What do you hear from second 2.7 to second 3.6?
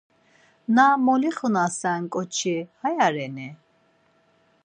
aya reni?